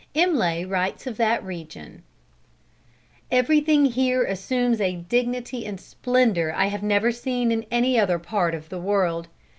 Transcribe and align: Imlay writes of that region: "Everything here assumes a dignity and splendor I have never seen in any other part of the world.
Imlay 0.15 0.65
writes 0.65 1.05
of 1.05 1.17
that 1.17 1.43
region: 1.43 2.01
"Everything 3.29 3.85
here 3.85 4.23
assumes 4.23 4.81
a 4.81 4.95
dignity 4.95 5.63
and 5.63 5.79
splendor 5.79 6.51
I 6.57 6.69
have 6.69 6.81
never 6.81 7.11
seen 7.11 7.51
in 7.51 7.67
any 7.69 7.99
other 7.99 8.17
part 8.17 8.55
of 8.55 8.69
the 8.69 8.79
world. 8.79 9.27